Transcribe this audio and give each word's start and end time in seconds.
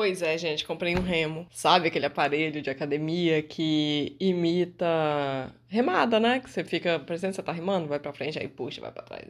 Pois 0.00 0.22
é, 0.22 0.38
gente, 0.38 0.64
comprei 0.64 0.96
um 0.96 1.02
remo. 1.02 1.46
Sabe 1.50 1.88
aquele 1.88 2.06
aparelho 2.06 2.62
de 2.62 2.70
academia 2.70 3.42
que 3.42 4.16
imita 4.18 5.54
remada, 5.68 6.18
né? 6.18 6.40
Que 6.40 6.50
você 6.50 6.64
fica, 6.64 6.98
por 7.00 7.12
exemplo, 7.12 7.36
você 7.36 7.42
tá 7.42 7.52
remando, 7.52 7.86
vai 7.86 8.00
pra 8.00 8.12
frente, 8.12 8.38
aí 8.38 8.48
puxa, 8.48 8.80
vai 8.80 8.90
pra 8.90 9.02
trás. 9.02 9.22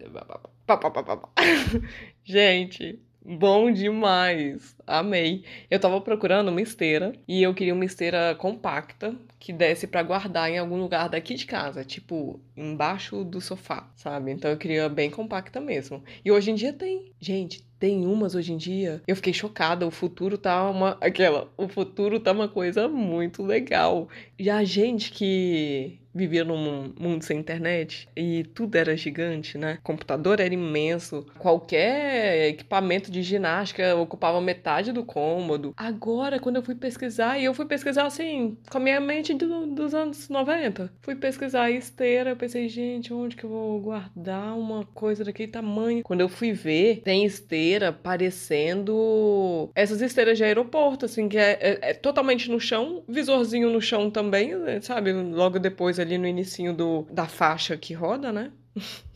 Pá, 0.67 0.77
pá. 0.77 1.29
gente, 2.23 3.01
Bom 3.23 3.71
demais! 3.71 4.75
Amei. 4.87 5.45
Eu 5.71 5.79
tava 5.79 6.01
procurando 6.01 6.49
uma 6.49 6.63
esteira 6.63 7.13
e 7.29 7.43
eu 7.43 7.53
queria 7.53 7.75
uma 7.75 7.85
esteira 7.85 8.35
compacta 8.35 9.15
que 9.39 9.53
desse 9.53 9.87
para 9.87 10.03
guardar 10.03 10.51
em 10.51 10.57
algum 10.57 10.81
lugar 10.81 11.09
daqui 11.09 11.35
de 11.35 11.45
casa, 11.45 11.85
tipo 11.85 12.41
embaixo 12.57 13.23
do 13.23 13.39
sofá, 13.39 13.91
sabe? 13.95 14.33
Então 14.33 14.51
eu 14.51 14.57
queria 14.57 14.89
bem 14.89 15.11
compacta 15.11 15.61
mesmo. 15.61 16.03
E 16.25 16.33
hoje 16.33 16.51
em 16.51 16.55
dia 16.55 16.73
tem. 16.73 17.13
Gente, 17.21 17.63
tem 17.79 18.07
umas 18.07 18.35
hoje 18.35 18.55
em 18.55 18.57
dia. 18.57 19.03
Eu 19.07 19.17
fiquei 19.17 19.35
chocada. 19.35 19.87
O 19.87 19.91
futuro 19.91 20.39
tá 20.39 20.69
uma. 20.71 20.97
Aquela. 20.99 21.53
O 21.59 21.69
futuro 21.69 22.21
tá 22.21 22.33
uma 22.33 22.49
coisa 22.49 22.89
muito 22.89 23.43
legal. 23.43 24.09
A 24.51 24.65
gente 24.65 25.13
que 25.13 26.00
vivia 26.15 26.45
num 26.45 26.93
mundo 26.99 27.23
sem 27.25 27.39
internet 27.39 28.09
e 28.17 28.45
tudo 28.55 28.77
era 28.77 28.97
gigante, 28.97 29.57
né? 29.57 29.79
O 29.81 29.83
computador 29.83 30.41
era 30.41 30.53
imenso, 30.53 31.27
qualquer 31.39 32.49
equipamento 32.49 33.11
de 33.11 33.23
ginástica 33.23 33.95
ocupava 33.97 34.41
metade 34.41 34.93
do 34.93 35.05
cômodo. 35.05 35.73
Agora, 35.77 36.39
quando 36.39 36.57
eu 36.57 36.63
fui 36.63 36.75
pesquisar, 36.75 37.39
e 37.39 37.45
eu 37.45 37.55
fui 37.55 37.67
pesquisar 37.67 38.07
assim, 38.07 38.57
com 38.71 38.79
a 38.79 38.81
minha 38.81 39.01
mente 39.01 39.35
do, 39.35 39.67
dos 39.67 39.95
anos 39.95 40.29
90, 40.29 40.93
fui 41.01 41.15
pesquisar 41.15 41.71
esteira, 41.71 42.31
eu 42.31 42.37
pensei, 42.37 42.69
gente, 42.69 43.13
onde 43.13 43.37
que 43.37 43.45
eu 43.45 43.51
vou 43.51 43.81
guardar 43.81 44.57
uma 44.57 44.85
coisa 44.87 45.25
daquele 45.25 45.51
tamanho? 45.51 46.03
Quando 46.03 46.21
eu 46.21 46.29
fui 46.29 46.53
ver, 46.53 47.03
tem 47.05 47.25
esteira 47.25 47.93
parecendo 47.93 49.71
essas 49.75 50.01
esteiras 50.01 50.37
de 50.37 50.45
aeroporto, 50.45 51.07
assim, 51.07 51.29
que 51.29 51.39
é, 51.39 51.59
é, 51.61 51.91
é 51.91 51.95
totalmente 51.95 52.51
no 52.51 52.61
chão, 52.61 53.03
visorzinho 53.09 53.71
no 53.71 53.81
chão 53.81 54.11
também, 54.11 54.53
sabe? 54.81 55.13
Logo 55.13 55.59
depois 55.59 56.00
ali 56.01 56.19
no 56.19 56.27
inicinho 56.27 56.75
do, 56.75 57.07
da 57.11 57.27
faixa 57.27 57.77
que 57.77 57.95
roda, 57.95 58.33
né? 58.33 58.53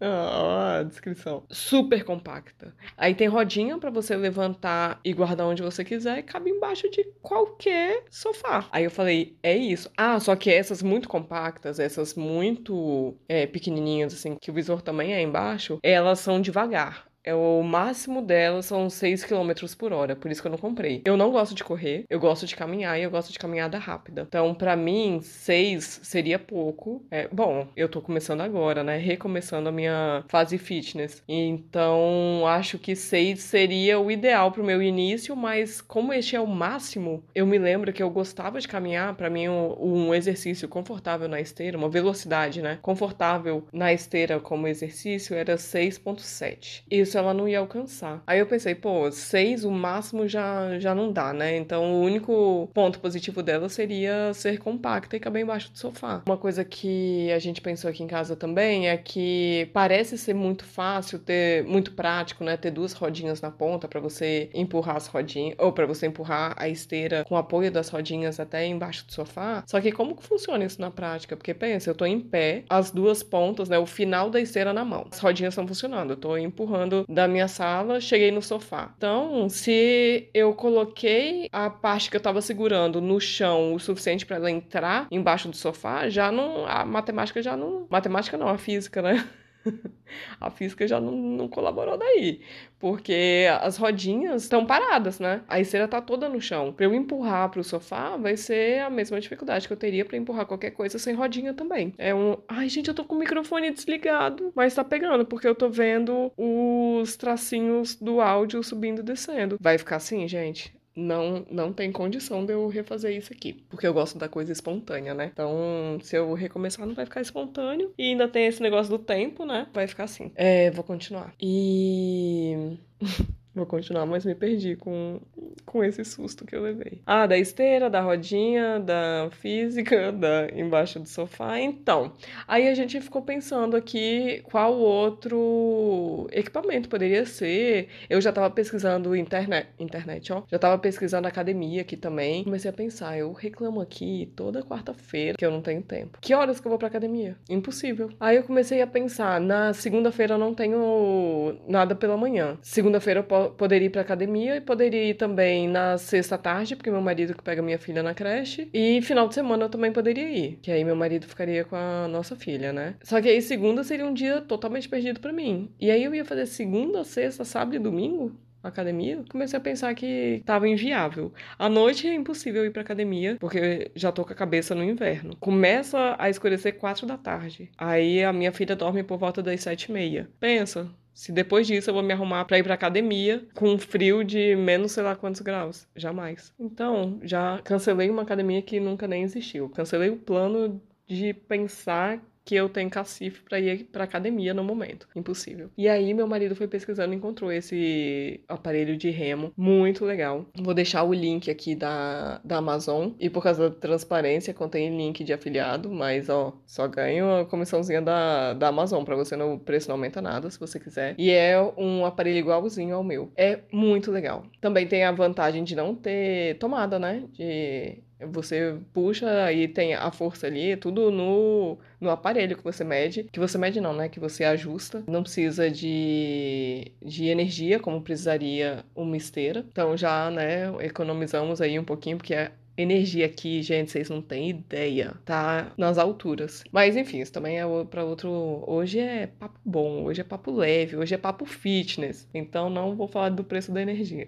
ah, 0.00 0.78
a 0.78 0.82
descrição. 0.82 1.44
Super 1.50 2.04
compacta. 2.04 2.74
Aí 2.96 3.14
tem 3.14 3.28
rodinha 3.28 3.78
para 3.78 3.90
você 3.90 4.16
levantar 4.16 5.00
e 5.04 5.12
guardar 5.12 5.46
onde 5.46 5.62
você 5.62 5.84
quiser 5.84 6.18
e 6.18 6.22
cabe 6.22 6.50
embaixo 6.50 6.90
de 6.90 7.04
qualquer 7.20 8.04
sofá. 8.10 8.66
Aí 8.70 8.84
eu 8.84 8.90
falei, 8.90 9.36
é 9.42 9.56
isso. 9.56 9.90
Ah, 9.96 10.18
só 10.18 10.34
que 10.36 10.50
essas 10.50 10.82
muito 10.82 11.08
compactas, 11.08 11.78
essas 11.78 12.14
muito 12.14 13.16
é, 13.28 13.46
pequenininhas, 13.46 14.14
assim, 14.14 14.36
que 14.40 14.50
o 14.50 14.54
visor 14.54 14.82
também 14.82 15.14
é 15.14 15.22
embaixo, 15.22 15.78
elas 15.82 16.20
são 16.20 16.40
devagar. 16.40 17.09
É 17.24 17.34
o 17.34 17.62
máximo 17.62 18.22
dela 18.22 18.62
são 18.62 18.88
6 18.88 19.24
km 19.24 19.52
por 19.78 19.92
hora, 19.92 20.16
por 20.16 20.30
isso 20.30 20.40
que 20.40 20.48
eu 20.48 20.52
não 20.52 20.58
comprei. 20.58 21.02
Eu 21.04 21.16
não 21.16 21.30
gosto 21.30 21.54
de 21.54 21.62
correr, 21.62 22.04
eu 22.08 22.18
gosto 22.18 22.46
de 22.46 22.56
caminhar 22.56 22.98
e 22.98 23.02
eu 23.02 23.10
gosto 23.10 23.32
de 23.32 23.38
caminhada 23.38 23.78
rápida. 23.78 24.24
Então, 24.26 24.54
para 24.54 24.74
mim, 24.76 25.20
6 25.22 26.00
seria 26.02 26.38
pouco. 26.38 27.04
É, 27.10 27.28
bom, 27.28 27.68
eu 27.76 27.88
tô 27.88 28.00
começando 28.00 28.40
agora, 28.40 28.82
né? 28.82 28.96
Recomeçando 28.96 29.68
a 29.68 29.72
minha 29.72 30.24
fase 30.28 30.56
fitness. 30.58 31.22
Então, 31.28 32.46
acho 32.46 32.78
que 32.78 32.96
6 32.96 33.40
seria 33.40 33.98
o 33.98 34.10
ideal 34.10 34.50
pro 34.50 34.64
meu 34.64 34.82
início, 34.82 35.36
mas 35.36 35.80
como 35.80 36.12
este 36.12 36.36
é 36.36 36.40
o 36.40 36.46
máximo, 36.46 37.22
eu 37.34 37.46
me 37.46 37.58
lembro 37.58 37.92
que 37.92 38.02
eu 38.02 38.10
gostava 38.10 38.60
de 38.60 38.68
caminhar, 38.68 39.14
para 39.14 39.30
mim 39.30 39.48
um, 39.48 40.14
exercício 40.14 40.68
confortável 40.68 41.28
na 41.28 41.40
esteira, 41.40 41.76
uma 41.76 41.88
velocidade, 41.88 42.62
né? 42.62 42.78
Confortável 42.82 43.66
na 43.72 43.92
esteira 43.92 44.40
como 44.40 44.66
exercício 44.66 45.34
era 45.34 45.56
6.7. 45.56 46.82
Isso 46.90 47.09
isso 47.10 47.18
ela 47.18 47.34
não 47.34 47.48
ia 47.48 47.58
alcançar. 47.58 48.22
Aí 48.26 48.38
eu 48.38 48.46
pensei, 48.46 48.74
pô, 48.74 49.10
seis 49.10 49.64
o 49.64 49.70
máximo 49.70 50.28
já, 50.28 50.78
já 50.78 50.94
não 50.94 51.12
dá, 51.12 51.32
né? 51.32 51.56
Então 51.56 51.92
o 51.92 52.02
único 52.02 52.70
ponto 52.72 53.00
positivo 53.00 53.42
dela 53.42 53.68
seria 53.68 54.32
ser 54.32 54.58
compacta 54.58 55.16
e 55.16 55.20
caber 55.20 55.42
embaixo 55.42 55.72
do 55.72 55.78
sofá. 55.78 56.22
Uma 56.26 56.36
coisa 56.36 56.64
que 56.64 57.30
a 57.32 57.38
gente 57.38 57.60
pensou 57.60 57.90
aqui 57.90 58.02
em 58.02 58.06
casa 58.06 58.36
também 58.36 58.88
é 58.88 58.96
que 58.96 59.68
parece 59.72 60.16
ser 60.16 60.34
muito 60.34 60.64
fácil 60.64 61.18
ter, 61.18 61.64
muito 61.64 61.92
prático, 61.92 62.44
né? 62.44 62.56
Ter 62.56 62.70
duas 62.70 62.92
rodinhas 62.92 63.40
na 63.40 63.50
ponta 63.50 63.88
para 63.88 64.00
você 64.00 64.48
empurrar 64.54 64.96
as 64.96 65.08
rodinhas, 65.08 65.56
ou 65.58 65.72
para 65.72 65.86
você 65.86 66.06
empurrar 66.06 66.54
a 66.56 66.68
esteira 66.68 67.24
com 67.24 67.36
apoio 67.36 67.70
das 67.70 67.88
rodinhas 67.88 68.38
até 68.38 68.66
embaixo 68.66 69.04
do 69.06 69.12
sofá. 69.12 69.64
Só 69.66 69.80
que 69.80 69.90
como 69.90 70.14
que 70.14 70.22
funciona 70.22 70.64
isso 70.64 70.80
na 70.80 70.90
prática? 70.90 71.36
Porque 71.36 71.52
pensa, 71.52 71.90
eu 71.90 71.94
tô 71.94 72.06
em 72.06 72.20
pé, 72.20 72.64
as 72.70 72.90
duas 72.90 73.22
pontas, 73.22 73.68
né? 73.68 73.78
O 73.78 73.86
final 73.86 74.30
da 74.30 74.40
esteira 74.40 74.72
na 74.72 74.84
mão. 74.84 75.06
As 75.10 75.18
rodinhas 75.18 75.54
estão 75.54 75.66
funcionando, 75.66 76.10
eu 76.10 76.16
tô 76.16 76.36
empurrando 76.36 76.99
da 77.08 77.26
minha 77.28 77.48
sala, 77.48 78.00
cheguei 78.00 78.30
no 78.30 78.42
sofá. 78.42 78.92
Então, 78.96 79.48
se 79.48 80.28
eu 80.34 80.54
coloquei 80.54 81.48
a 81.52 81.70
parte 81.70 82.10
que 82.10 82.16
eu 82.16 82.20
tava 82.20 82.40
segurando 82.40 83.00
no 83.00 83.20
chão 83.20 83.74
o 83.74 83.80
suficiente 83.80 84.26
para 84.26 84.36
ela 84.36 84.50
entrar 84.50 85.06
embaixo 85.10 85.48
do 85.48 85.56
sofá, 85.56 86.08
já 86.08 86.30
não. 86.30 86.66
A 86.66 86.84
matemática 86.84 87.42
já 87.42 87.56
não. 87.56 87.86
Matemática 87.88 88.36
não, 88.36 88.48
a 88.48 88.58
física, 88.58 89.02
né? 89.02 89.28
a 90.40 90.50
física 90.50 90.86
já 90.86 91.00
não, 91.00 91.12
não, 91.12 91.48
colaborou 91.48 91.96
daí. 91.96 92.40
Porque 92.78 93.46
as 93.60 93.76
rodinhas 93.76 94.42
estão 94.44 94.64
paradas, 94.64 95.20
né? 95.20 95.42
A 95.48 95.60
esteira 95.60 95.86
tá 95.86 96.00
toda 96.00 96.28
no 96.28 96.40
chão. 96.40 96.72
Para 96.72 96.86
eu 96.86 96.94
empurrar 96.94 97.50
para 97.50 97.60
o 97.60 97.64
sofá, 97.64 98.16
vai 98.16 98.36
ser 98.36 98.80
a 98.80 98.90
mesma 98.90 99.20
dificuldade 99.20 99.66
que 99.66 99.72
eu 99.72 99.76
teria 99.76 100.04
para 100.04 100.16
empurrar 100.16 100.46
qualquer 100.46 100.70
coisa 100.70 100.98
sem 100.98 101.14
rodinha 101.14 101.52
também. 101.52 101.94
É 101.98 102.14
um. 102.14 102.38
Ai, 102.48 102.68
gente, 102.68 102.88
eu 102.88 102.94
tô 102.94 103.04
com 103.04 103.14
o 103.14 103.18
microfone 103.18 103.70
desligado, 103.70 104.52
mas 104.54 104.74
tá 104.74 104.84
pegando, 104.84 105.24
porque 105.26 105.46
eu 105.46 105.54
tô 105.54 105.68
vendo 105.68 106.32
os 106.36 107.16
tracinhos 107.16 107.94
do 107.96 108.20
áudio 108.20 108.62
subindo 108.62 109.00
e 109.00 109.04
descendo. 109.04 109.58
Vai 109.60 109.76
ficar 109.78 109.96
assim, 109.96 110.26
gente? 110.26 110.79
Não, 111.00 111.44
não 111.50 111.72
tem 111.72 111.90
condição 111.90 112.44
de 112.44 112.52
eu 112.52 112.68
refazer 112.68 113.16
isso 113.16 113.32
aqui. 113.32 113.64
Porque 113.68 113.86
eu 113.86 113.94
gosto 113.94 114.18
da 114.18 114.28
coisa 114.28 114.52
espontânea, 114.52 115.14
né? 115.14 115.30
Então, 115.32 115.98
se 116.02 116.16
eu 116.16 116.32
recomeçar, 116.34 116.86
não 116.86 116.94
vai 116.94 117.04
ficar 117.04 117.20
espontâneo. 117.20 117.92
E 117.98 118.10
ainda 118.10 118.28
tem 118.28 118.46
esse 118.46 118.62
negócio 118.62 118.96
do 118.96 119.02
tempo, 119.02 119.44
né? 119.44 119.66
Vai 119.72 119.86
ficar 119.86 120.04
assim. 120.04 120.30
É, 120.34 120.70
vou 120.70 120.84
continuar. 120.84 121.34
E. 121.40 122.78
Vou 123.52 123.66
continuar, 123.66 124.06
mas 124.06 124.24
me 124.24 124.34
perdi 124.34 124.76
com, 124.76 125.20
com 125.66 125.82
esse 125.82 126.04
susto 126.04 126.46
que 126.46 126.54
eu 126.54 126.62
levei. 126.62 127.02
Ah, 127.04 127.26
da 127.26 127.36
esteira, 127.36 127.90
da 127.90 128.00
rodinha, 128.00 128.78
da 128.78 129.28
física, 129.32 130.12
da 130.14 130.48
embaixo 130.54 131.00
do 131.00 131.08
sofá. 131.08 131.58
Então, 131.58 132.12
aí 132.46 132.68
a 132.68 132.74
gente 132.74 133.00
ficou 133.00 133.22
pensando 133.22 133.76
aqui 133.76 134.40
qual 134.44 134.78
outro 134.78 136.28
equipamento 136.30 136.88
poderia 136.88 137.26
ser. 137.26 137.88
Eu 138.08 138.20
já 138.20 138.32
tava 138.32 138.48
pesquisando 138.50 139.16
internet, 139.16 139.68
internet, 139.80 140.32
ó. 140.32 140.44
Já 140.48 140.58
tava 140.58 140.78
pesquisando 140.78 141.26
academia 141.26 141.80
aqui 141.80 141.96
também. 141.96 142.44
Comecei 142.44 142.70
a 142.70 142.74
pensar, 142.74 143.18
eu 143.18 143.32
reclamo 143.32 143.80
aqui 143.80 144.32
toda 144.36 144.62
quarta-feira 144.62 145.36
que 145.36 145.44
eu 145.44 145.50
não 145.50 145.60
tenho 145.60 145.82
tempo. 145.82 146.18
Que 146.20 146.34
horas 146.34 146.60
que 146.60 146.66
eu 146.68 146.70
vou 146.70 146.78
pra 146.78 146.86
academia? 146.86 147.36
Impossível. 147.48 148.10
Aí 148.20 148.36
eu 148.36 148.44
comecei 148.44 148.80
a 148.80 148.86
pensar, 148.86 149.40
na 149.40 149.72
segunda-feira 149.72 150.34
eu 150.34 150.38
não 150.38 150.54
tenho 150.54 151.58
nada 151.66 151.96
pela 151.96 152.16
manhã. 152.16 152.56
Segunda-feira 152.62 153.20
eu 153.20 153.24
posso 153.24 153.39
poderia 153.48 153.86
ir 153.86 153.90
pra 153.90 154.02
academia 154.02 154.56
e 154.56 154.60
poderia 154.60 155.04
ir 155.10 155.14
também 155.14 155.68
na 155.68 155.96
sexta 155.98 156.36
tarde, 156.36 156.76
porque 156.76 156.90
meu 156.90 157.00
marido 157.00 157.34
que 157.34 157.42
pega 157.42 157.62
minha 157.62 157.78
filha 157.78 158.02
na 158.02 158.14
creche. 158.14 158.68
E 158.72 159.00
final 159.02 159.28
de 159.28 159.34
semana 159.34 159.64
eu 159.64 159.68
também 159.68 159.92
poderia 159.92 160.30
ir, 160.30 160.58
que 160.62 160.70
aí 160.70 160.84
meu 160.84 160.96
marido 160.96 161.26
ficaria 161.26 161.64
com 161.64 161.76
a 161.76 162.06
nossa 162.08 162.36
filha, 162.36 162.72
né? 162.72 162.96
Só 163.02 163.20
que 163.20 163.28
aí 163.28 163.40
segunda 163.40 163.82
seria 163.82 164.06
um 164.06 164.14
dia 164.14 164.40
totalmente 164.40 164.88
perdido 164.88 165.20
para 165.20 165.32
mim. 165.32 165.70
E 165.80 165.90
aí 165.90 166.04
eu 166.04 166.14
ia 166.14 166.24
fazer 166.24 166.46
segunda, 166.46 167.04
sexta, 167.04 167.44
sábado 167.44 167.76
e 167.76 167.78
domingo? 167.78 168.32
academia, 168.62 169.24
comecei 169.30 169.56
a 169.56 169.62
pensar 169.62 169.94
que 169.94 170.36
estava 170.40 170.68
inviável. 170.68 171.32
À 171.58 171.68
noite 171.68 172.06
é 172.06 172.14
impossível 172.14 172.64
ir 172.64 172.70
para 172.70 172.82
academia, 172.82 173.36
porque 173.40 173.90
já 173.94 174.12
tô 174.12 174.24
com 174.24 174.32
a 174.32 174.36
cabeça 174.36 174.74
no 174.74 174.84
inverno. 174.84 175.36
Começa 175.36 176.16
a 176.18 176.28
escurecer 176.28 176.76
quatro 176.76 177.06
da 177.06 177.16
tarde. 177.16 177.70
Aí 177.76 178.22
a 178.22 178.32
minha 178.32 178.52
filha 178.52 178.76
dorme 178.76 179.02
por 179.02 179.18
volta 179.18 179.42
das 179.42 179.62
sete 179.62 179.84
e 179.84 179.92
meia. 179.92 180.28
Pensa, 180.38 180.90
se 181.14 181.32
depois 181.32 181.66
disso 181.66 181.90
eu 181.90 181.94
vou 181.94 182.02
me 182.02 182.12
arrumar 182.12 182.44
para 182.44 182.58
ir 182.58 182.62
para 182.62 182.74
academia 182.74 183.46
com 183.54 183.78
frio 183.78 184.24
de 184.24 184.54
menos 184.56 184.92
sei 184.92 185.02
lá 185.02 185.14
quantos 185.16 185.40
graus, 185.40 185.86
jamais. 185.94 186.52
Então, 186.58 187.18
já 187.22 187.60
cancelei 187.64 188.10
uma 188.10 188.22
academia 188.22 188.62
que 188.62 188.80
nunca 188.80 189.06
nem 189.06 189.22
existiu. 189.22 189.68
Cancelei 189.68 190.10
o 190.10 190.16
plano 190.16 190.80
de 191.06 191.34
pensar 191.34 192.22
que 192.50 192.56
eu 192.56 192.68
tenho 192.68 192.90
cacife 192.90 193.40
para 193.42 193.60
ir 193.60 193.84
para 193.84 194.02
academia 194.02 194.52
no 194.52 194.64
momento. 194.64 195.06
Impossível. 195.14 195.70
E 195.78 195.88
aí 195.88 196.12
meu 196.12 196.26
marido 196.26 196.56
foi 196.56 196.66
pesquisando 196.66 197.14
e 197.14 197.16
encontrou 197.16 197.52
esse 197.52 198.40
aparelho 198.48 198.96
de 198.96 199.08
remo 199.08 199.52
muito 199.56 200.04
legal. 200.04 200.44
Vou 200.60 200.74
deixar 200.74 201.04
o 201.04 201.14
link 201.14 201.48
aqui 201.48 201.76
da, 201.76 202.40
da 202.42 202.56
Amazon 202.56 203.10
e 203.20 203.30
por 203.30 203.40
causa 203.40 203.70
da 203.70 203.76
transparência 203.76 204.52
contém 204.52 204.96
link 204.96 205.22
de 205.22 205.32
afiliado, 205.32 205.92
mas 205.92 206.28
ó, 206.28 206.52
só 206.66 206.88
ganho 206.88 207.36
a 207.36 207.44
comissãozinha 207.46 208.02
da, 208.02 208.52
da 208.52 208.66
Amazon 208.66 209.04
para 209.04 209.14
você 209.14 209.36
no 209.36 209.56
preço 209.56 209.86
não 209.86 209.94
aumenta 209.94 210.20
nada 210.20 210.50
se 210.50 210.58
você 210.58 210.80
quiser. 210.80 211.14
E 211.16 211.30
é 211.30 211.56
um 211.78 212.04
aparelho 212.04 212.38
igualzinho 212.38 212.96
ao 212.96 213.04
meu. 213.04 213.30
É 213.36 213.60
muito 213.70 214.10
legal. 214.10 214.42
Também 214.60 214.88
tem 214.88 215.04
a 215.04 215.12
vantagem 215.12 215.62
de 215.62 215.76
não 215.76 215.94
ter 215.94 216.58
tomada, 216.58 216.98
né? 216.98 217.22
De 217.32 218.02
você 218.26 218.76
puxa 218.92 219.52
e 219.52 219.68
tem 219.68 219.94
a 219.94 220.10
força 220.10 220.46
ali, 220.46 220.76
tudo 220.76 221.10
no, 221.10 221.78
no 222.00 222.10
aparelho 222.10 222.56
que 222.56 222.64
você 222.64 222.84
mede. 222.84 223.24
Que 223.24 223.40
você 223.40 223.58
mede 223.58 223.80
não, 223.80 223.92
né? 223.92 224.08
Que 224.08 224.20
você 224.20 224.44
ajusta. 224.44 225.02
Não 225.06 225.22
precisa 225.22 225.70
de, 225.70 226.92
de 227.02 227.26
energia, 227.26 227.78
como 227.78 228.00
precisaria 228.02 228.84
uma 228.94 229.16
esteira. 229.16 229.64
Então 229.70 229.96
já, 229.96 230.30
né, 230.30 230.72
economizamos 230.84 231.60
aí 231.60 231.78
um 231.78 231.84
pouquinho, 231.84 232.16
porque 232.16 232.34
é 232.34 232.52
energia 232.80 233.26
aqui, 233.26 233.62
gente, 233.62 233.90
vocês 233.90 234.08
não 234.10 234.20
têm 234.22 234.50
ideia, 234.50 235.14
tá 235.24 235.72
nas 235.76 235.98
alturas. 235.98 236.64
Mas 236.72 236.96
enfim, 236.96 237.20
isso 237.20 237.32
também 237.32 237.60
é 237.60 237.64
para 237.90 238.04
outro. 238.04 238.64
Hoje 238.66 238.98
é 238.98 239.26
papo 239.26 239.58
bom, 239.64 240.04
hoje 240.04 240.20
é 240.20 240.24
papo 240.24 240.50
leve, 240.50 240.96
hoje 240.96 241.14
é 241.14 241.18
papo 241.18 241.44
fitness. 241.44 242.28
Então 242.34 242.70
não 242.70 242.94
vou 242.96 243.08
falar 243.08 243.30
do 243.30 243.44
preço 243.44 243.72
da 243.72 243.82
energia. 243.82 244.26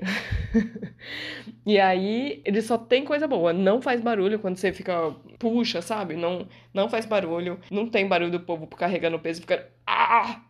e 1.67 1.79
aí, 1.79 2.41
ele 2.45 2.63
só 2.63 2.79
tem 2.79 3.05
coisa 3.05 3.27
boa, 3.27 3.53
não 3.53 3.81
faz 3.83 4.01
barulho 4.01 4.39
quando 4.39 4.57
você 4.57 4.73
fica 4.73 5.15
puxa, 5.39 5.83
sabe? 5.83 6.15
Não 6.17 6.47
não 6.73 6.89
faz 6.89 7.07
barulho, 7.07 7.59
não 7.71 7.89
tem 7.89 8.07
barulho 8.07 8.31
do 8.31 8.41
povo 8.41 8.67
carregando 8.67 9.19
peso, 9.19 9.41
fica 9.41 9.69
ah! 9.87 10.41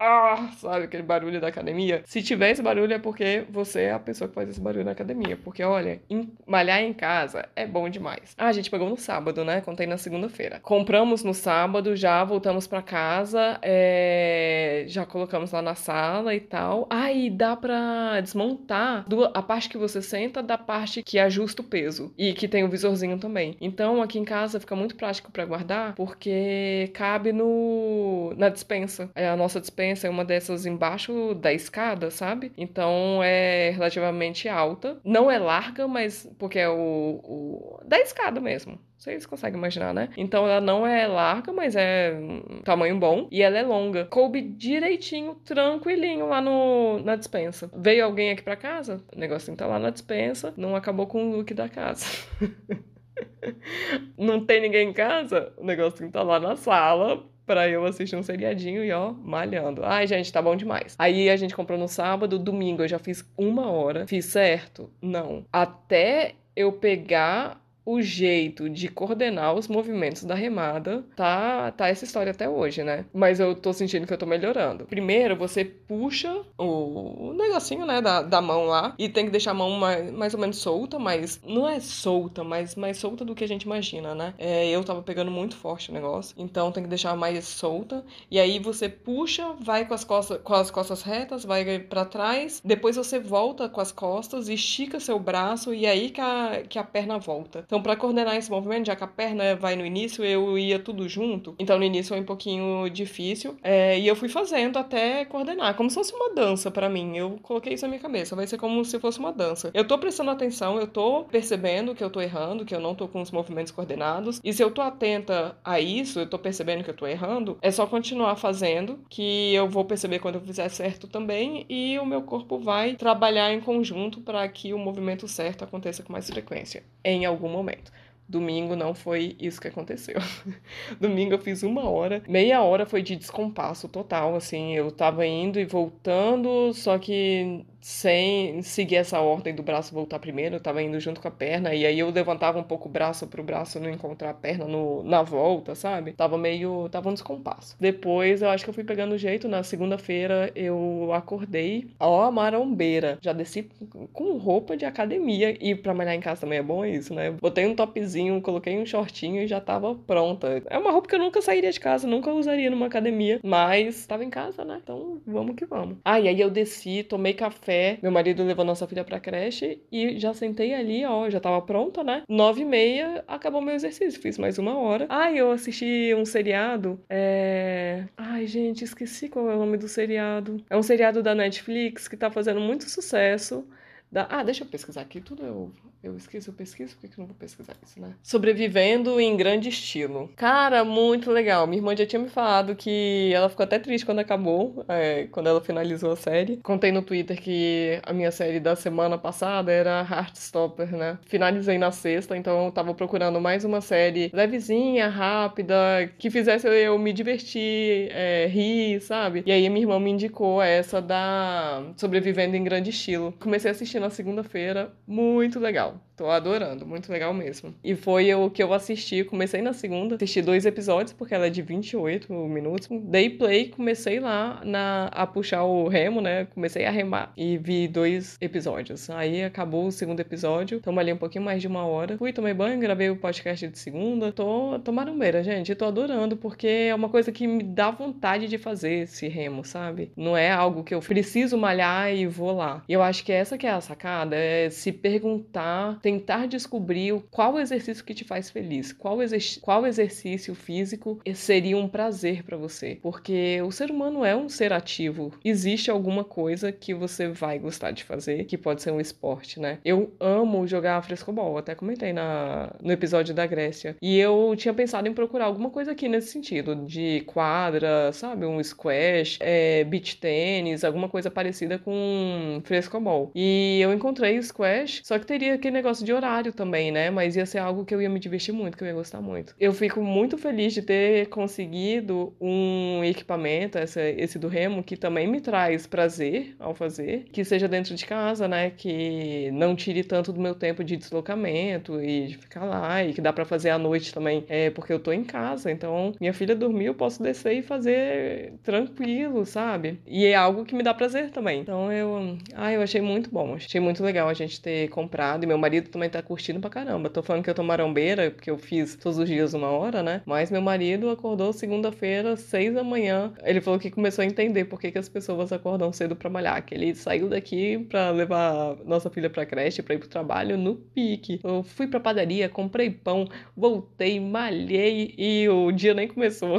Ah, 0.00 0.50
sabe, 0.56 0.84
aquele 0.86 1.02
barulho 1.02 1.38
da 1.42 1.48
academia. 1.48 2.02
Se 2.06 2.22
tiver 2.22 2.50
esse 2.50 2.62
barulho 2.62 2.94
é 2.94 2.98
porque 2.98 3.44
você 3.50 3.82
é 3.82 3.92
a 3.92 3.98
pessoa 3.98 4.28
que 4.28 4.34
faz 4.34 4.48
esse 4.48 4.60
barulho 4.60 4.82
na 4.82 4.92
academia. 4.92 5.36
Porque, 5.36 5.62
olha, 5.62 6.00
em, 6.08 6.32
malhar 6.46 6.80
em 6.80 6.94
casa 6.94 7.46
é 7.54 7.66
bom 7.66 7.86
demais. 7.86 8.34
Ah, 8.38 8.46
a 8.46 8.52
gente 8.52 8.70
pegou 8.70 8.88
no 8.88 8.96
sábado, 8.96 9.44
né? 9.44 9.60
Contei 9.60 9.86
na 9.86 9.98
segunda-feira. 9.98 10.58
Compramos 10.60 11.22
no 11.22 11.34
sábado, 11.34 11.94
já 11.94 12.24
voltamos 12.24 12.66
para 12.66 12.80
casa, 12.80 13.58
é... 13.60 14.84
já 14.88 15.04
colocamos 15.04 15.52
lá 15.52 15.60
na 15.60 15.74
sala 15.74 16.34
e 16.34 16.40
tal. 16.40 16.86
Ah, 16.88 17.12
e 17.12 17.28
dá 17.28 17.54
pra 17.54 18.22
desmontar 18.22 19.04
a 19.34 19.42
parte 19.42 19.68
que 19.68 19.76
você 19.76 20.00
senta 20.00 20.42
da 20.42 20.56
parte 20.56 21.02
que 21.02 21.18
ajusta 21.18 21.60
o 21.60 21.64
peso. 21.64 22.10
E 22.16 22.32
que 22.32 22.48
tem 22.48 22.64
o 22.64 22.70
visorzinho 22.70 23.18
também. 23.18 23.54
Então, 23.60 24.00
aqui 24.00 24.18
em 24.18 24.24
casa 24.24 24.58
fica 24.58 24.74
muito 24.74 24.96
prático 24.96 25.30
para 25.30 25.44
guardar, 25.44 25.94
porque 25.94 26.90
cabe 26.94 27.32
no 27.32 28.32
na 28.38 28.48
dispensa. 28.48 29.10
É 29.14 29.28
a 29.28 29.36
nossa 29.36 29.60
dispensa 29.60 29.89
pensa 29.90 30.06
em 30.06 30.10
uma 30.10 30.24
dessas 30.24 30.66
embaixo 30.66 31.34
da 31.34 31.52
escada, 31.52 32.10
sabe? 32.10 32.52
Então 32.56 33.20
é 33.24 33.70
relativamente 33.70 34.48
alta. 34.48 35.00
Não 35.04 35.28
é 35.28 35.36
larga, 35.36 35.88
mas 35.88 36.30
porque 36.38 36.60
é 36.60 36.68
o, 36.68 37.20
o 37.24 37.80
da 37.84 37.98
escada 37.98 38.40
mesmo. 38.40 38.78
Vocês 38.96 39.26
conseguem 39.26 39.58
imaginar, 39.58 39.92
né? 39.92 40.10
Então 40.16 40.46
ela 40.46 40.60
não 40.60 40.86
é 40.86 41.08
larga, 41.08 41.52
mas 41.52 41.74
é 41.74 42.12
um 42.14 42.60
tamanho 42.62 42.98
bom. 42.98 43.26
E 43.32 43.42
ela 43.42 43.58
é 43.58 43.62
longa. 43.62 44.04
Coube 44.04 44.40
direitinho, 44.40 45.34
tranquilinho 45.44 46.28
lá 46.28 46.40
no, 46.40 47.02
na 47.02 47.16
dispensa. 47.16 47.68
Veio 47.74 48.04
alguém 48.04 48.30
aqui 48.30 48.42
pra 48.42 48.54
casa, 48.54 49.02
o 49.14 49.18
negocinho 49.18 49.56
tá 49.56 49.66
lá 49.66 49.78
na 49.78 49.90
dispensa, 49.90 50.54
não 50.56 50.76
acabou 50.76 51.06
com 51.06 51.30
o 51.30 51.36
look 51.36 51.52
da 51.52 51.68
casa. 51.68 52.06
não 54.16 54.44
tem 54.44 54.60
ninguém 54.60 54.90
em 54.90 54.92
casa, 54.92 55.52
o 55.56 55.64
negocinho 55.64 56.12
tá 56.12 56.22
lá 56.22 56.38
na 56.38 56.54
sala, 56.54 57.24
pra 57.50 57.68
eu 57.68 57.84
assistir 57.84 58.14
um 58.14 58.22
seriadinho 58.22 58.84
e 58.84 58.92
ó, 58.92 59.12
malhando. 59.12 59.84
Ai, 59.84 60.06
gente, 60.06 60.32
tá 60.32 60.40
bom 60.40 60.54
demais. 60.54 60.94
Aí 60.96 61.28
a 61.28 61.34
gente 61.34 61.56
comprou 61.56 61.76
no 61.76 61.88
sábado, 61.88 62.38
domingo 62.38 62.84
eu 62.84 62.88
já 62.88 63.00
fiz 63.00 63.28
uma 63.36 63.68
hora. 63.68 64.06
Fiz 64.06 64.26
certo? 64.26 64.88
Não. 65.02 65.44
Até 65.52 66.36
eu 66.54 66.70
pegar 66.70 67.60
o 67.92 68.00
jeito 68.02 68.68
de 68.70 68.88
coordenar 68.88 69.54
os 69.54 69.68
movimentos 69.68 70.24
da 70.24 70.34
remada, 70.34 71.04
tá, 71.16 71.72
tá 71.72 71.88
essa 71.88 72.04
história 72.04 72.30
até 72.30 72.48
hoje, 72.48 72.84
né? 72.84 73.04
Mas 73.12 73.40
eu 73.40 73.54
tô 73.54 73.72
sentindo 73.72 74.06
que 74.06 74.12
eu 74.12 74.18
tô 74.18 74.26
melhorando. 74.26 74.84
Primeiro, 74.84 75.36
você 75.36 75.64
puxa 75.64 76.42
o, 76.56 77.32
negocinho, 77.34 77.84
né, 77.84 78.00
da, 78.00 78.22
da 78.22 78.40
mão 78.40 78.66
lá, 78.66 78.94
e 78.98 79.08
tem 79.08 79.24
que 79.24 79.30
deixar 79.30 79.50
a 79.50 79.54
mão 79.54 79.70
mais, 79.72 80.10
mais 80.12 80.34
ou 80.34 80.40
menos 80.40 80.58
solta, 80.58 80.98
mas 80.98 81.40
não 81.44 81.68
é 81.68 81.80
solta, 81.80 82.44
mas 82.44 82.76
mais 82.76 82.98
solta 82.98 83.24
do 83.24 83.34
que 83.34 83.44
a 83.44 83.48
gente 83.48 83.62
imagina, 83.62 84.14
né? 84.14 84.34
É, 84.38 84.68
eu 84.68 84.84
tava 84.84 85.02
pegando 85.02 85.30
muito 85.30 85.56
forte 85.56 85.90
o 85.90 85.94
negócio, 85.94 86.34
então 86.38 86.70
tem 86.70 86.82
que 86.82 86.88
deixar 86.88 87.16
mais 87.16 87.44
solta. 87.44 88.04
E 88.30 88.38
aí 88.38 88.58
você 88.58 88.88
puxa, 88.88 89.54
vai 89.60 89.84
com 89.84 89.94
as 89.94 90.04
costas, 90.04 90.38
com 90.42 90.54
as 90.54 90.70
costas 90.70 91.02
retas, 91.02 91.44
vai 91.44 91.78
para 91.78 92.04
trás, 92.04 92.60
depois 92.64 92.96
você 92.96 93.18
volta 93.18 93.68
com 93.68 93.80
as 93.80 93.90
costas, 93.90 94.48
estica 94.48 95.00
seu 95.00 95.18
braço 95.18 95.74
e 95.74 95.86
aí 95.86 96.10
que 96.10 96.20
a, 96.20 96.62
que 96.68 96.78
a 96.78 96.84
perna 96.84 97.18
volta. 97.18 97.64
Então, 97.66 97.79
para 97.82 97.96
coordenar 97.96 98.36
esse 98.36 98.50
movimento, 98.50 98.86
já 98.86 98.96
que 98.96 99.04
a 99.04 99.06
perna 99.06 99.54
vai 99.56 99.76
no 99.76 99.84
início, 99.84 100.24
eu 100.24 100.58
ia 100.58 100.78
tudo 100.78 101.08
junto. 101.08 101.54
Então, 101.58 101.78
no 101.78 101.84
início 101.84 102.10
foi 102.10 102.20
um 102.20 102.24
pouquinho 102.24 102.88
difícil. 102.88 103.56
É, 103.62 103.98
e 103.98 104.06
eu 104.06 104.16
fui 104.16 104.28
fazendo 104.28 104.78
até 104.78 105.24
coordenar, 105.24 105.74
como 105.74 105.88
se 105.88 105.94
fosse 105.94 106.14
uma 106.14 106.34
dança 106.34 106.70
para 106.70 106.88
mim. 106.88 107.16
Eu 107.16 107.38
coloquei 107.42 107.74
isso 107.74 107.84
na 107.84 107.88
minha 107.88 108.00
cabeça, 108.00 108.36
vai 108.36 108.46
ser 108.46 108.58
como 108.58 108.84
se 108.84 108.98
fosse 108.98 109.18
uma 109.18 109.32
dança. 109.32 109.70
Eu 109.72 109.86
tô 109.86 109.98
prestando 109.98 110.30
atenção, 110.30 110.78
eu 110.78 110.86
tô 110.86 111.24
percebendo 111.24 111.94
que 111.94 112.02
eu 112.02 112.10
tô 112.10 112.20
errando, 112.20 112.64
que 112.64 112.74
eu 112.74 112.80
não 112.80 112.94
tô 112.94 113.08
com 113.08 113.20
os 113.20 113.30
movimentos 113.30 113.72
coordenados. 113.72 114.40
E 114.42 114.52
se 114.52 114.62
eu 114.62 114.70
tô 114.70 114.82
atenta 114.82 115.56
a 115.64 115.80
isso, 115.80 116.20
eu 116.20 116.28
tô 116.28 116.38
percebendo 116.38 116.84
que 116.84 116.90
eu 116.90 116.96
tô 116.96 117.06
errando, 117.06 117.58
é 117.62 117.70
só 117.70 117.86
continuar 117.86 118.36
fazendo, 118.36 118.98
que 119.08 119.54
eu 119.54 119.68
vou 119.68 119.84
perceber 119.84 120.18
quando 120.18 120.36
eu 120.36 120.40
fizer 120.40 120.68
certo 120.68 121.06
também. 121.06 121.64
E 121.68 121.98
o 121.98 122.06
meu 122.06 122.22
corpo 122.22 122.58
vai 122.58 122.94
trabalhar 122.94 123.52
em 123.52 123.60
conjunto 123.60 124.20
para 124.20 124.46
que 124.48 124.72
o 124.74 124.78
movimento 124.78 125.26
certo 125.28 125.64
aconteça 125.64 126.02
com 126.02 126.12
mais 126.12 126.28
frequência, 126.28 126.82
em 127.04 127.24
algum 127.24 127.48
momento 127.48 127.59
momento. 127.60 127.92
Domingo 128.28 128.76
não 128.76 128.94
foi 128.94 129.36
isso 129.40 129.60
que 129.60 129.66
aconteceu. 129.66 130.14
Domingo 131.00 131.34
eu 131.34 131.38
fiz 131.38 131.64
uma 131.64 131.88
hora, 131.88 132.22
meia 132.28 132.62
hora 132.62 132.86
foi 132.86 133.02
de 133.02 133.16
descompasso 133.16 133.88
total, 133.88 134.36
assim, 134.36 134.72
eu 134.76 134.92
tava 134.92 135.26
indo 135.26 135.58
e 135.58 135.64
voltando, 135.64 136.72
só 136.72 136.96
que 136.96 137.64
sem 137.80 138.62
seguir 138.62 138.96
essa 138.96 139.20
ordem 139.20 139.54
do 139.54 139.62
braço 139.62 139.94
voltar 139.94 140.18
primeiro, 140.18 140.56
eu 140.56 140.60
tava 140.60 140.82
indo 140.82 141.00
junto 141.00 141.20
com 141.20 141.28
a 141.28 141.30
perna, 141.30 141.74
e 141.74 141.86
aí 141.86 141.98
eu 141.98 142.10
levantava 142.10 142.58
um 142.58 142.62
pouco 142.62 142.88
o 142.88 142.92
braço 142.92 143.26
pro 143.26 143.42
braço 143.42 143.80
não 143.80 143.90
encontrar 143.90 144.30
a 144.30 144.34
perna 144.34 144.66
no, 144.66 145.02
na 145.02 145.22
volta, 145.22 145.74
sabe? 145.74 146.12
Tava 146.12 146.36
meio. 146.36 146.88
tava 146.90 147.08
um 147.08 147.14
descompasso. 147.14 147.76
Depois 147.80 148.42
eu 148.42 148.50
acho 148.50 148.64
que 148.64 148.70
eu 148.70 148.74
fui 148.74 148.84
pegando 148.84 149.16
jeito, 149.16 149.48
na 149.48 149.62
segunda-feira 149.62 150.52
eu 150.54 151.10
acordei, 151.14 151.88
ó, 151.98 152.30
marombeira. 152.30 153.18
Já 153.20 153.32
desci 153.32 153.68
com 154.12 154.36
roupa 154.36 154.76
de 154.76 154.84
academia, 154.84 155.56
e 155.60 155.74
pra 155.74 155.94
malhar 155.94 156.14
em 156.14 156.20
casa 156.20 156.42
também 156.42 156.58
é 156.58 156.62
bom 156.62 156.84
isso, 156.84 157.14
né? 157.14 157.30
Botei 157.30 157.66
um 157.66 157.74
topzinho, 157.74 158.40
coloquei 158.42 158.78
um 158.78 158.86
shortinho 158.86 159.42
e 159.42 159.46
já 159.46 159.60
tava 159.60 159.94
pronta. 159.94 160.62
É 160.66 160.78
uma 160.78 160.90
roupa 160.90 161.08
que 161.08 161.14
eu 161.14 161.18
nunca 161.18 161.40
sairia 161.40 161.72
de 161.72 161.80
casa, 161.80 162.06
nunca 162.06 162.32
usaria 162.32 162.70
numa 162.70 162.86
academia, 162.86 163.40
mas 163.42 164.06
tava 164.06 164.24
em 164.24 164.30
casa, 164.30 164.64
né? 164.64 164.80
Então 164.82 165.20
vamos 165.26 165.56
que 165.56 165.64
vamos. 165.64 165.96
Ah, 166.04 166.20
e 166.20 166.28
aí 166.28 166.40
eu 166.40 166.50
desci, 166.50 167.02
tomei 167.02 167.32
café 167.32 167.69
café. 167.70 167.98
Meu 168.02 168.10
marido 168.10 168.42
levou 168.44 168.64
nossa 168.64 168.86
filha 168.86 169.04
pra 169.04 169.20
creche 169.20 169.80
e 169.90 170.18
já 170.18 170.34
sentei 170.34 170.74
ali, 170.74 171.04
ó, 171.04 171.30
já 171.30 171.38
tava 171.38 171.62
pronta, 171.62 172.02
né? 172.02 172.22
Nove 172.28 172.62
e 172.62 172.64
meia, 172.64 173.24
acabou 173.28 173.60
meu 173.62 173.74
exercício. 173.74 174.20
Fiz 174.20 174.36
mais 174.36 174.58
uma 174.58 174.76
hora. 174.76 175.06
Ai, 175.08 175.38
eu 175.38 175.52
assisti 175.52 176.12
um 176.16 176.24
seriado. 176.24 177.00
É... 177.08 178.04
Ai, 178.16 178.46
gente, 178.46 178.84
esqueci 178.84 179.28
qual 179.28 179.50
é 179.50 179.54
o 179.54 179.58
nome 179.58 179.76
do 179.76 179.88
seriado. 179.88 180.62
É 180.68 180.76
um 180.76 180.82
seriado 180.82 181.22
da 181.22 181.34
Netflix 181.34 182.08
que 182.08 182.16
tá 182.16 182.30
fazendo 182.30 182.60
muito 182.60 182.88
sucesso. 182.90 183.66
Da... 184.10 184.26
Ah, 184.30 184.42
deixa 184.42 184.64
eu 184.64 184.68
pesquisar 184.68 185.02
aqui, 185.02 185.20
tudo 185.20 185.44
eu 185.44 185.72
eu 186.02 186.16
esqueço, 186.16 186.48
eu 186.48 186.54
pesquiso, 186.54 186.96
por 186.96 187.10
que 187.10 187.18
eu 187.18 187.18
não 187.18 187.26
vou 187.26 187.36
pesquisar 187.36 187.74
isso, 187.84 188.00
né? 188.00 188.14
Sobrevivendo 188.22 189.20
em 189.20 189.36
grande 189.36 189.68
estilo. 189.68 190.30
Cara, 190.34 190.82
muito 190.82 191.30
legal. 191.30 191.66
Minha 191.66 191.80
irmã 191.80 191.94
já 191.94 192.06
tinha 192.06 192.20
me 192.20 192.30
falado 192.30 192.74
que 192.74 193.30
ela 193.34 193.50
ficou 193.50 193.64
até 193.64 193.78
triste 193.78 194.06
quando 194.06 194.20
acabou, 194.20 194.82
é, 194.88 195.28
quando 195.30 195.48
ela 195.48 195.60
finalizou 195.60 196.12
a 196.12 196.16
série. 196.16 196.56
Contei 196.56 196.90
no 196.90 197.02
Twitter 197.02 197.38
que 197.38 198.00
a 198.02 198.14
minha 198.14 198.30
série 198.30 198.58
da 198.58 198.74
semana 198.74 199.18
passada 199.18 199.70
era 199.70 200.00
Heartstopper, 200.00 200.96
né? 200.96 201.18
Finalizei 201.26 201.76
na 201.76 201.90
sexta, 201.90 202.34
então 202.34 202.64
eu 202.64 202.72
tava 202.72 202.94
procurando 202.94 203.38
mais 203.38 203.62
uma 203.66 203.82
série 203.82 204.30
levezinha, 204.32 205.06
rápida, 205.06 206.10
que 206.18 206.30
fizesse 206.30 206.66
eu 206.66 206.98
me 206.98 207.12
divertir, 207.12 208.10
é, 208.10 208.46
rir, 208.46 209.02
sabe? 209.02 209.42
E 209.44 209.52
aí 209.52 209.68
minha 209.68 209.82
irmã 209.82 210.00
me 210.00 210.10
indicou 210.12 210.62
essa 210.62 211.02
da 211.02 211.82
Sobrevivendo 211.94 212.56
em 212.56 212.64
grande 212.64 212.88
estilo. 212.88 213.34
Comecei 213.38 213.70
a 213.70 213.72
assistir 213.72 213.99
na 214.00 214.10
segunda-feira, 214.10 214.92
muito 215.06 215.60
legal. 215.60 216.00
Tô 216.20 216.28
adorando, 216.28 216.86
muito 216.86 217.10
legal 217.10 217.32
mesmo. 217.32 217.74
E 217.82 217.94
foi 217.94 218.34
o 218.34 218.50
que 218.50 218.62
eu 218.62 218.74
assisti, 218.74 219.24
comecei 219.24 219.62
na 219.62 219.72
segunda, 219.72 220.16
assisti 220.16 220.42
dois 220.42 220.66
episódios, 220.66 221.14
porque 221.14 221.34
ela 221.34 221.46
é 221.46 221.50
de 221.50 221.62
28 221.62 222.30
minutos. 222.30 222.88
Dei 222.90 223.30
play, 223.30 223.70
comecei 223.70 224.20
lá 224.20 224.60
na, 224.62 225.06
a 225.12 225.26
puxar 225.26 225.64
o 225.64 225.88
remo, 225.88 226.20
né? 226.20 226.46
Comecei 226.52 226.84
a 226.84 226.90
remar 226.90 227.32
e 227.34 227.56
vi 227.56 227.88
dois 227.88 228.36
episódios. 228.38 229.08
Aí 229.08 229.42
acabou 229.42 229.86
o 229.86 229.90
segundo 229.90 230.20
episódio, 230.20 230.80
tamo 230.80 231.00
ali 231.00 231.10
um 231.10 231.16
pouquinho 231.16 231.42
mais 231.42 231.62
de 231.62 231.66
uma 231.66 231.86
hora. 231.86 232.18
Fui, 232.18 232.34
tomei 232.34 232.52
banho, 232.52 232.78
gravei 232.78 233.08
o 233.08 233.16
podcast 233.16 233.66
de 233.66 233.78
segunda. 233.78 234.30
Tô, 234.30 234.78
tô 234.80 234.92
marumbeira, 234.92 235.42
gente. 235.42 235.74
Tô 235.74 235.86
adorando, 235.86 236.36
porque 236.36 236.68
é 236.90 236.94
uma 236.94 237.08
coisa 237.08 237.32
que 237.32 237.46
me 237.46 237.62
dá 237.62 237.90
vontade 237.90 238.46
de 238.46 238.58
fazer 238.58 239.04
esse 239.04 239.26
remo, 239.26 239.64
sabe? 239.64 240.12
Não 240.14 240.36
é 240.36 240.50
algo 240.50 240.84
que 240.84 240.94
eu 240.94 241.00
preciso 241.00 241.56
malhar 241.56 242.14
e 242.14 242.26
vou 242.26 242.52
lá. 242.52 242.82
E 242.86 242.92
eu 242.92 243.02
acho 243.02 243.24
que 243.24 243.32
essa 243.32 243.56
que 243.56 243.66
é 243.66 243.70
a 243.70 243.80
sacada, 243.80 244.36
é 244.36 244.68
se 244.68 244.92
perguntar 244.92 245.98
tentar 246.10 246.46
descobrir 246.46 247.22
qual 247.30 247.58
exercício 247.58 248.04
que 248.04 248.14
te 248.14 248.24
faz 248.24 248.50
feliz, 248.50 248.92
qual, 248.92 249.22
exer 249.22 249.40
qual 249.60 249.86
exercício 249.86 250.54
físico 250.56 251.20
seria 251.34 251.76
um 251.76 251.88
prazer 251.88 252.42
para 252.42 252.56
você. 252.56 252.98
Porque 253.00 253.62
o 253.62 253.70
ser 253.70 253.90
humano 253.90 254.24
é 254.24 254.34
um 254.34 254.48
ser 254.48 254.72
ativo. 254.72 255.32
Existe 255.44 255.90
alguma 255.90 256.24
coisa 256.24 256.72
que 256.72 256.92
você 256.92 257.28
vai 257.28 257.58
gostar 257.60 257.92
de 257.92 258.02
fazer, 258.02 258.44
que 258.44 258.58
pode 258.58 258.82
ser 258.82 258.90
um 258.90 259.00
esporte, 259.00 259.60
né? 259.60 259.78
Eu 259.84 260.12
amo 260.18 260.66
jogar 260.66 261.00
frescobol, 261.02 261.56
até 261.56 261.74
comentei 261.76 262.12
na, 262.12 262.74
no 262.82 262.90
episódio 262.90 263.32
da 263.32 263.46
Grécia. 263.46 263.96
E 264.02 264.18
eu 264.18 264.54
tinha 264.56 264.74
pensado 264.74 265.06
em 265.08 265.14
procurar 265.14 265.44
alguma 265.44 265.70
coisa 265.70 265.92
aqui 265.92 266.08
nesse 266.08 266.32
sentido, 266.32 266.74
de 266.74 267.22
quadra, 267.26 268.12
sabe? 268.12 268.44
Um 268.46 268.62
squash, 268.62 269.38
é, 269.40 269.84
beach 269.84 270.16
tênis, 270.16 270.82
alguma 270.82 271.08
coisa 271.08 271.30
parecida 271.30 271.78
com 271.78 272.60
frescobol. 272.64 273.30
E 273.34 273.78
eu 273.80 273.92
encontrei 273.92 274.42
squash, 274.42 275.02
só 275.04 275.18
que 275.18 275.26
teria 275.26 275.54
aquele 275.54 275.74
negócio 275.74 275.99
de 276.04 276.12
horário 276.12 276.52
também, 276.52 276.90
né? 276.90 277.10
Mas 277.10 277.36
ia 277.36 277.46
ser 277.46 277.58
algo 277.58 277.84
que 277.84 277.94
eu 277.94 278.00
ia 278.00 278.08
me 278.08 278.18
divertir 278.18 278.52
muito, 278.52 278.76
que 278.76 278.84
eu 278.84 278.88
ia 278.88 278.94
gostar 278.94 279.20
muito. 279.20 279.54
Eu 279.58 279.72
fico 279.72 280.02
muito 280.02 280.36
feliz 280.38 280.72
de 280.72 280.82
ter 280.82 281.28
conseguido 281.28 282.34
um 282.40 283.02
equipamento, 283.04 283.78
essa, 283.78 284.02
esse 284.02 284.38
do 284.38 284.48
Remo, 284.48 284.82
que 284.82 284.96
também 284.96 285.26
me 285.26 285.40
traz 285.40 285.86
prazer 285.86 286.54
ao 286.58 286.74
fazer, 286.74 287.24
que 287.32 287.44
seja 287.44 287.68
dentro 287.68 287.94
de 287.94 288.04
casa, 288.06 288.48
né? 288.48 288.70
Que 288.70 289.50
não 289.52 289.74
tire 289.76 290.02
tanto 290.04 290.32
do 290.32 290.40
meu 290.40 290.54
tempo 290.54 290.82
de 290.82 290.96
deslocamento 290.96 292.00
e 292.02 292.28
de 292.28 292.38
ficar 292.38 292.64
lá, 292.64 293.04
e 293.04 293.12
que 293.12 293.20
dá 293.20 293.32
para 293.32 293.44
fazer 293.44 293.70
à 293.70 293.78
noite 293.78 294.12
também, 294.12 294.44
é, 294.48 294.70
porque 294.70 294.92
eu 294.92 294.98
tô 294.98 295.12
em 295.12 295.24
casa, 295.24 295.70
então 295.70 296.14
minha 296.20 296.32
filha 296.32 296.54
dormiu, 296.54 296.88
eu 296.88 296.94
posso 296.94 297.22
descer 297.22 297.54
e 297.54 297.62
fazer 297.62 298.54
tranquilo, 298.62 299.44
sabe? 299.44 299.98
E 300.06 300.26
é 300.26 300.34
algo 300.34 300.64
que 300.64 300.74
me 300.74 300.82
dá 300.82 300.94
prazer 300.94 301.30
também. 301.30 301.60
Então 301.60 301.92
eu, 301.92 302.36
ah, 302.54 302.72
eu 302.72 302.82
achei 302.82 303.00
muito 303.00 303.30
bom, 303.30 303.54
achei 303.54 303.80
muito 303.80 304.02
legal 304.02 304.28
a 304.28 304.34
gente 304.34 304.60
ter 304.60 304.88
comprado, 304.88 305.44
e 305.44 305.46
meu 305.46 305.58
marido 305.58 305.89
também 305.90 306.08
tá 306.08 306.22
curtindo 306.22 306.60
pra 306.60 306.70
caramba. 306.70 307.10
Tô 307.10 307.22
falando 307.22 307.44
que 307.44 307.50
eu 307.50 307.54
tô 307.54 307.62
marombeira, 307.62 308.30
porque 308.30 308.50
eu 308.50 308.58
fiz 308.58 308.96
todos 308.96 309.18
os 309.18 309.28
dias 309.28 309.54
uma 309.54 309.68
hora, 309.68 310.02
né? 310.02 310.22
Mas 310.24 310.50
meu 310.50 310.62
marido 310.62 311.10
acordou 311.10 311.52
segunda-feira, 311.52 312.36
seis 312.36 312.72
da 312.74 312.82
manhã. 312.82 313.32
Ele 313.42 313.60
falou 313.60 313.78
que 313.78 313.90
começou 313.90 314.22
a 314.22 314.26
entender 314.26 314.64
por 314.64 314.80
que, 314.80 314.90
que 314.90 314.98
as 314.98 315.08
pessoas 315.08 315.52
acordam 315.52 315.92
cedo 315.92 316.16
pra 316.16 316.30
malhar, 316.30 316.64
que 316.64 316.74
ele 316.74 316.94
saiu 316.94 317.28
daqui 317.28 317.78
pra 317.88 318.10
levar 318.10 318.76
nossa 318.84 319.10
filha 319.10 319.28
pra 319.28 319.46
creche, 319.46 319.82
pra 319.82 319.94
ir 319.94 319.98
pro 319.98 320.08
trabalho 320.08 320.56
no 320.56 320.76
pique. 320.76 321.40
Eu 321.42 321.62
fui 321.62 321.86
pra 321.86 322.00
padaria, 322.00 322.48
comprei 322.48 322.90
pão, 322.90 323.26
voltei, 323.56 324.20
malhei 324.20 325.14
e 325.18 325.48
o 325.48 325.70
dia 325.72 325.94
nem 325.94 326.08
começou. 326.08 326.58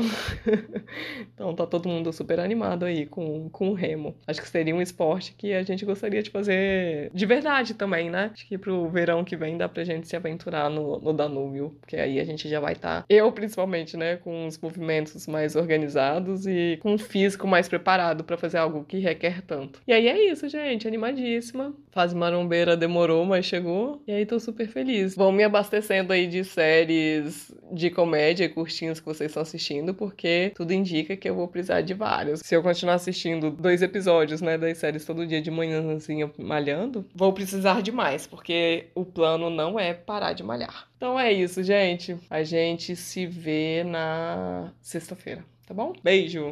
então 1.34 1.54
tá 1.56 1.66
todo 1.66 1.90
mundo 1.90 2.12
super 2.12 2.40
animado 2.40 2.86
aí 2.86 3.06
com, 3.06 3.50
com 3.50 3.70
o 3.70 3.74
remo. 3.74 4.16
Acho 4.28 4.42
que 4.42 4.48
seria 4.48 4.76
um 4.76 4.82
esporte 4.82 5.34
que 5.38 5.54
a 5.54 5.64
gente 5.64 5.86
gostaria 5.86 6.22
de 6.22 6.30
fazer 6.30 7.12
de 7.14 7.26
verdade 7.26 7.74
também, 7.74 8.10
né? 8.10 8.32
Acho 8.34 8.48
que 8.48 8.58
pro 8.58 8.90
verão 8.90 9.11
que 9.24 9.36
vem 9.36 9.58
dá 9.58 9.68
pra 9.68 9.84
gente 9.84 10.08
se 10.08 10.16
aventurar 10.16 10.70
no, 10.70 11.00
no 11.00 11.14
Danúbio, 11.14 11.76
porque 11.80 11.98
aí 11.98 12.20
a 12.20 12.24
gente 12.24 12.48
já 12.48 12.60
vai 12.60 12.74
estar, 12.74 13.02
tá, 13.02 13.06
eu 13.10 13.32
principalmente, 13.32 13.98
né, 13.98 14.18
com 14.18 14.48
os 14.48 14.58
movimentos 14.58 15.28
mais 15.28 15.56
organizados 15.56 16.46
e 16.48 16.78
com 16.82 16.94
o 16.94 16.98
físico 16.98 17.48
mais 17.48 17.68
preparado 17.68 18.24
para 18.24 18.38
fazer 18.38 18.58
algo 18.58 18.86
que 18.86 19.00
requer 19.00 19.42
tanto. 19.42 19.82
E 19.88 19.94
aí 19.94 20.08
é 20.08 20.32
isso, 20.32 20.48
gente, 20.48 20.88
animadíssima. 20.88 21.74
Fase 21.92 22.16
marombeira 22.16 22.78
demorou, 22.78 23.26
mas 23.26 23.46
chegou. 23.46 24.02
E 24.08 24.12
aí 24.12 24.26
tô 24.26 24.40
super 24.40 24.68
feliz. 24.68 25.16
Vão 25.16 25.32
me 25.32 25.44
abastecendo 25.44 26.14
aí 26.14 26.28
de 26.28 26.44
séries 26.44 27.54
de 27.72 27.90
comédia 27.90 28.46
e 28.46 28.50
curtinhos 28.50 29.00
que 29.00 29.06
vocês 29.06 29.32
estão 29.32 29.42
assistindo, 29.42 29.94
porque 29.94 30.52
tudo 30.56 30.74
indica 30.74 31.16
que 31.16 31.30
eu 31.30 31.36
vou 31.36 31.48
precisar 31.48 31.82
de 31.82 31.94
vários. 31.94 32.42
Se 32.42 32.56
eu 32.56 32.62
continuar 32.62 32.96
assistindo 32.96 33.50
dois 33.50 33.82
episódios, 33.82 34.42
né, 34.42 34.58
das 34.58 34.78
séries 34.78 35.06
todo 35.06 35.26
dia 35.26 35.42
de 35.42 35.50
manhã, 35.50 35.96
assim, 35.96 36.30
malhando, 36.38 37.06
vou 37.16 37.32
precisar 37.32 37.82
de 37.82 37.92
mais, 37.92 38.28
porque 38.28 38.88
o 38.94 39.01
plano 39.06 39.50
não 39.50 39.80
é 39.80 39.94
parar 39.94 40.34
de 40.34 40.44
malhar. 40.44 40.88
Então 40.98 41.20
é 41.20 41.32
isso, 41.32 41.64
gente. 41.64 42.18
A 42.30 42.44
gente 42.44 42.96
se 42.96 43.26
vê 43.26 43.84
na 43.84 44.72
sexta-feira, 44.82 45.44
tá 45.66 45.74
bom? 45.74 45.94
Beijo! 46.04 46.52